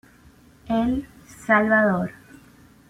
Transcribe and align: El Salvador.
El 0.67 1.07
Salvador. 1.45 2.09